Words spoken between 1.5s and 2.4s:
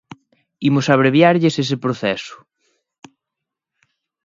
ese proceso.